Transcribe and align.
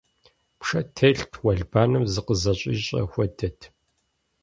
Пшэ 0.59 0.79
телът, 0.95 1.31
уэлбанэм 1.43 2.03
зыкъызэщӀищӀэ 2.13 3.01
хуэдэт. 3.11 3.59